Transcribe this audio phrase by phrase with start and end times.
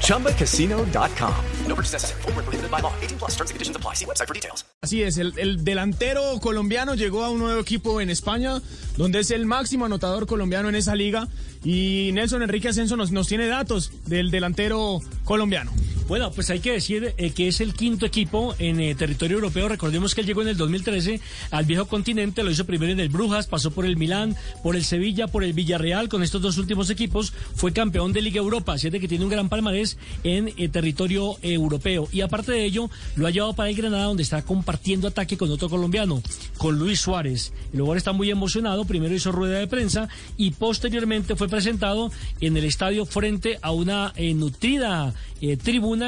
[0.00, 1.34] ChumbaCasino.com.
[1.68, 2.22] No purchase necessary.
[2.22, 2.92] Full prohibited by law.
[3.02, 3.94] 18 plus terms and conditions apply.
[3.94, 4.64] See website for details.
[4.82, 8.60] Así es, el, el, delantero colombiano llegó a un nuevo equipo en España,
[8.96, 11.28] donde es el máximo anotador colombiano en esa liga.
[11.64, 15.72] Y Nelson Enrique Ascenso nos, nos tiene datos del delantero colombiano.
[16.06, 19.70] Bueno, pues hay que decir eh, que es el quinto equipo en eh, territorio europeo.
[19.70, 21.18] Recordemos que él llegó en el 2013
[21.50, 24.84] al viejo continente, lo hizo primero en el Brujas, pasó por el Milán, por el
[24.84, 26.10] Sevilla, por el Villarreal.
[26.10, 29.30] Con estos dos últimos equipos fue campeón de Liga Europa, así es que tiene un
[29.30, 32.06] gran palmarés en eh, territorio europeo.
[32.12, 35.50] Y aparte de ello, lo ha llevado para el Granada, donde está compartiendo ataque con
[35.50, 36.22] otro colombiano,
[36.58, 37.54] con Luis Suárez.
[37.72, 38.84] El lugar está muy emocionado.
[38.84, 44.12] Primero hizo rueda de prensa y posteriormente fue presentado en el estadio frente a una
[44.34, 45.14] nutrida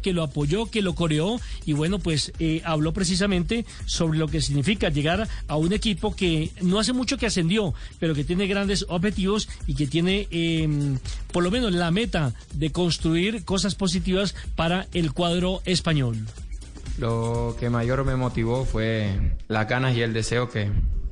[0.00, 4.40] que lo apoyó, que lo coreó y bueno, pues eh, habló precisamente sobre lo que
[4.40, 8.84] significa llegar a un equipo que no hace mucho que ascendió, pero que tiene grandes
[8.88, 10.98] objetivos y que tiene em,
[11.32, 16.16] por lo menos la meta de construir cosas positivas para el cuadro español.
[16.98, 20.68] Lo que mayor me motivó fue las ganas y el deseo que,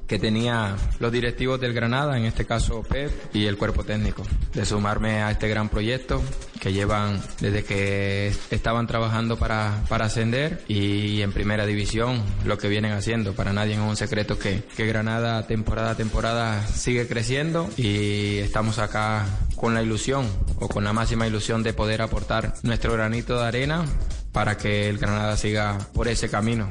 [0.06, 4.22] que tenía los directivos del Granada, en este caso Pep y el cuerpo técnico,
[4.54, 6.22] de sumarme a este gran proyecto
[6.60, 12.68] que llevan desde que estaban trabajando para, para ascender y en primera división lo que
[12.68, 13.34] vienen haciendo.
[13.34, 18.78] Para nadie es un secreto que, que Granada temporada a temporada sigue creciendo y estamos
[18.78, 19.26] acá
[19.56, 20.26] con la ilusión
[20.60, 23.84] o con la máxima ilusión de poder aportar nuestro granito de arena
[24.32, 26.70] para que el Granada siga por ese camino.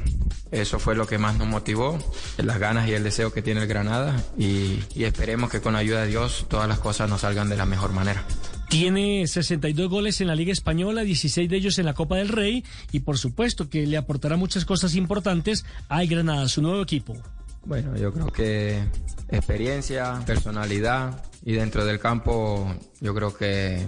[0.50, 1.98] Eso fue lo que más nos motivó,
[2.38, 5.80] las ganas y el deseo que tiene el Granada y, y esperemos que con la
[5.80, 8.24] ayuda de Dios todas las cosas nos salgan de la mejor manera.
[8.68, 12.64] Tiene 62 goles en la Liga Española, 16 de ellos en la Copa del Rey
[12.90, 17.16] y por supuesto que le aportará muchas cosas importantes al Granada, su nuevo equipo.
[17.64, 18.84] Bueno, yo creo que
[19.28, 23.86] experiencia, personalidad y dentro del campo yo creo que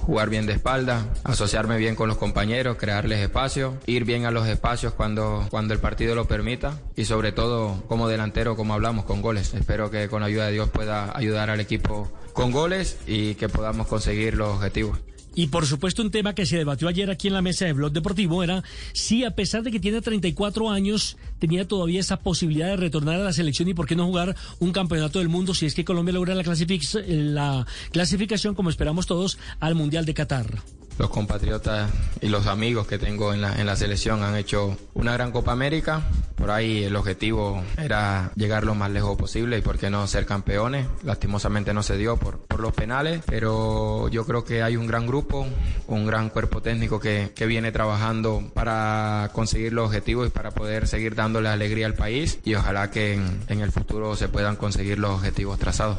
[0.00, 4.46] jugar bien de espalda, asociarme bien con los compañeros, crearles espacio, ir bien a los
[4.48, 9.22] espacios cuando, cuando el partido lo permita y sobre todo como delantero, como hablamos, con
[9.22, 9.54] goles.
[9.54, 13.48] Espero que con la ayuda de Dios pueda ayudar al equipo con goles y que
[13.48, 14.98] podamos conseguir los objetivos.
[15.34, 17.92] Y por supuesto un tema que se debatió ayer aquí en la mesa de Blog
[17.92, 22.76] Deportivo era si a pesar de que tiene 34 años tenía todavía esa posibilidad de
[22.76, 25.74] retornar a la selección y por qué no jugar un campeonato del mundo si es
[25.74, 30.62] que Colombia logra la, la clasificación como esperamos todos al Mundial de Qatar
[31.00, 35.14] los compatriotas y los amigos que tengo en la, en la selección han hecho una
[35.14, 36.02] gran Copa América.
[36.40, 40.24] Por ahí el objetivo era llegar lo más lejos posible y por qué no ser
[40.24, 40.86] campeones.
[41.04, 45.06] Lastimosamente no se dio por, por los penales, pero yo creo que hay un gran
[45.06, 45.46] grupo,
[45.86, 50.88] un gran cuerpo técnico que, que viene trabajando para conseguir los objetivos y para poder
[50.88, 54.98] seguir dándole alegría al país y ojalá que en, en el futuro se puedan conseguir
[54.98, 55.98] los objetivos trazados.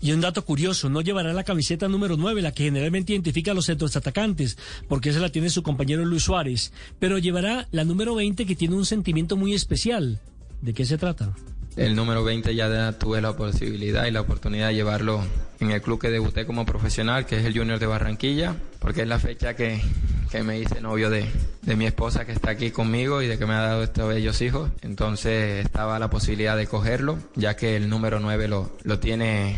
[0.00, 3.54] Y un dato curioso, no llevará la camiseta número 9, la que generalmente identifica a
[3.54, 4.56] los centros atacantes,
[4.88, 8.76] porque esa la tiene su compañero Luis Suárez, pero llevará la número 20 que tiene
[8.76, 10.20] un sentimiento muy especial.
[10.62, 11.34] ¿De qué se trata?
[11.76, 15.22] El número 20 ya tuve la posibilidad y la oportunidad de llevarlo
[15.60, 19.08] en el club que debuté como profesional, que es el Junior de Barranquilla, porque es
[19.08, 19.80] la fecha que,
[20.30, 21.26] que me hice novio de,
[21.62, 24.40] de, mi esposa que está aquí conmigo y de que me ha dado estos bellos
[24.42, 24.70] hijos.
[24.82, 29.56] Entonces estaba la posibilidad de cogerlo, ya que el número 9 lo, lo tiene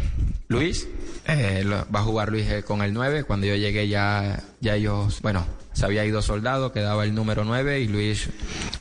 [0.53, 0.87] Luis.
[1.27, 3.25] Eh, va a jugar Luis eh, con el 9.
[3.25, 7.81] Cuando yo llegué ya, ya ellos, bueno, se había ido soldado, quedaba el número 9
[7.81, 8.29] y Luis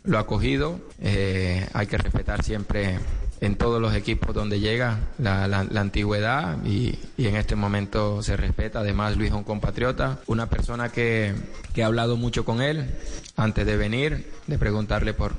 [0.03, 0.79] lo ha cogido.
[1.01, 2.99] Eh, hay que respetar siempre
[3.39, 5.43] en todos los equipos donde llega la,
[5.75, 8.81] antigüedad y, en este momento se respeta.
[8.81, 11.33] Además, Luis es un compatriota, una persona que,
[11.73, 12.87] que ha hablado mucho con él
[13.35, 15.33] antes de venir, de preguntarle por,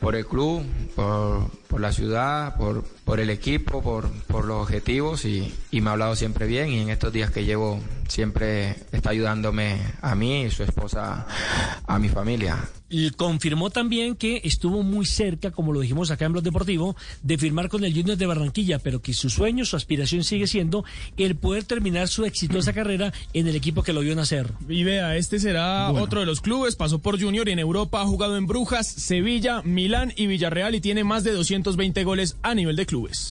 [0.00, 0.62] por el club,
[0.94, 5.90] por, por la ciudad, por, por el equipo, por, por los objetivos y, y, me
[5.90, 10.42] ha hablado siempre bien y en estos días que llevo siempre está ayudándome a mí
[10.42, 11.26] y su esposa,
[11.86, 12.68] a mi familia.
[12.90, 17.36] Y confirmó también que estuvo muy cerca, como lo dijimos acá en Blog Deportivo, de
[17.36, 20.84] firmar con el Junior de Barranquilla, pero que su sueño, su aspiración sigue siendo
[21.18, 24.52] el poder terminar su exitosa carrera en el equipo que lo vio nacer.
[24.68, 26.04] Y vea, este será bueno.
[26.04, 27.47] otro de los clubes, pasó por Junior.
[27.52, 32.04] En Europa, ha jugado en Brujas, Sevilla, Milán y Villarreal y tiene más de 220
[32.04, 33.30] goles a nivel de clubes.